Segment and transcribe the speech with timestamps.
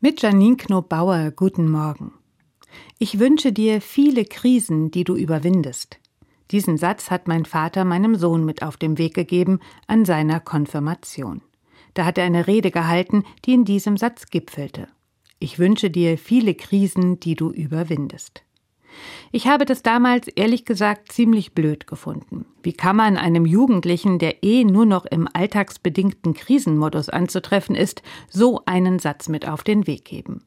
[0.00, 2.12] Mit Janine Knob-Bauer, guten Morgen.
[3.00, 5.98] Ich wünsche dir viele Krisen, die du überwindest.
[6.52, 9.58] Diesen Satz hat mein Vater meinem Sohn mit auf den Weg gegeben
[9.88, 11.42] an seiner Konfirmation.
[11.94, 14.86] Da hat er eine Rede gehalten, die in diesem Satz gipfelte.
[15.40, 18.44] Ich wünsche dir viele Krisen, die du überwindest.
[19.30, 22.46] Ich habe das damals ehrlich gesagt ziemlich blöd gefunden.
[22.62, 28.62] Wie kann man einem Jugendlichen, der eh nur noch im alltagsbedingten Krisenmodus anzutreffen ist, so
[28.66, 30.44] einen Satz mit auf den Weg geben?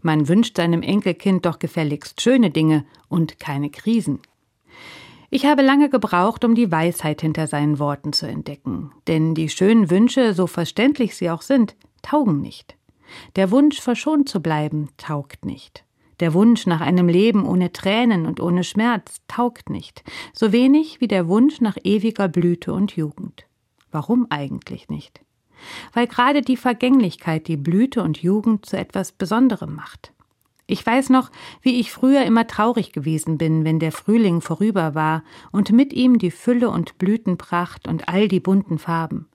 [0.00, 4.20] Man wünscht seinem Enkelkind doch gefälligst schöne Dinge und keine Krisen.
[5.30, 9.90] Ich habe lange gebraucht, um die Weisheit hinter seinen Worten zu entdecken, denn die schönen
[9.90, 12.76] Wünsche, so verständlich sie auch sind, taugen nicht.
[13.36, 15.84] Der Wunsch, verschont zu bleiben, taugt nicht.
[16.20, 21.08] Der Wunsch nach einem Leben ohne Tränen und ohne Schmerz taugt nicht, so wenig wie
[21.08, 23.46] der Wunsch nach ewiger Blüte und Jugend.
[23.90, 25.20] Warum eigentlich nicht?
[25.92, 30.12] Weil gerade die Vergänglichkeit die Blüte und Jugend zu etwas Besonderem macht.
[30.70, 31.30] Ich weiß noch,
[31.62, 36.18] wie ich früher immer traurig gewesen bin, wenn der Frühling vorüber war und mit ihm
[36.18, 39.28] die Fülle und Blütenpracht und all die bunten Farben.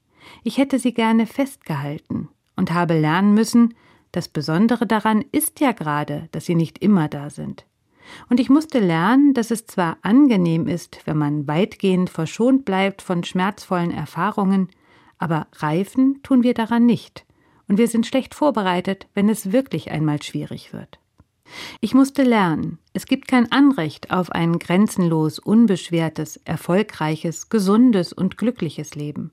[0.44, 3.74] Ich hätte sie gerne festgehalten und habe lernen müssen,
[4.14, 7.66] das Besondere daran ist ja gerade, dass sie nicht immer da sind.
[8.30, 13.24] Und ich musste lernen, dass es zwar angenehm ist, wenn man weitgehend verschont bleibt von
[13.24, 14.70] schmerzvollen Erfahrungen,
[15.18, 17.26] aber reifen tun wir daran nicht,
[17.68, 21.00] und wir sind schlecht vorbereitet, wenn es wirklich einmal schwierig wird.
[21.82, 28.96] Ich musste lernen, es gibt kein Anrecht auf ein grenzenlos, unbeschwertes, erfolgreiches, gesundes und glückliches
[28.96, 29.32] Leben.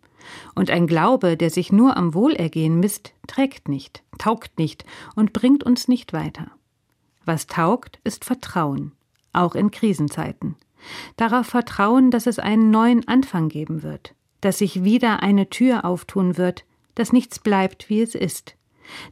[0.55, 5.65] Und ein Glaube, der sich nur am Wohlergehen misst, trägt nicht, taugt nicht und bringt
[5.65, 6.51] uns nicht weiter.
[7.25, 8.93] Was taugt, ist Vertrauen,
[9.33, 10.57] auch in Krisenzeiten.
[11.17, 16.37] Darauf vertrauen, dass es einen neuen Anfang geben wird, dass sich wieder eine Tür auftun
[16.37, 18.57] wird, dass nichts bleibt, wie es ist,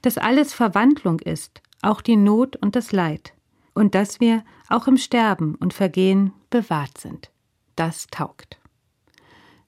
[0.02, 3.34] dass alles Verwandlung ist, auch die Not und das Leid,
[3.74, 7.30] und dass wir auch im Sterben und Vergehen bewahrt sind.
[7.76, 8.57] Das taugt.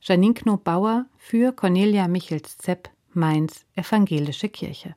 [0.02, 4.94] Janine Knob-Bauer für Cornelia Michels-Zepp, Mainz, Evangelische Kirche.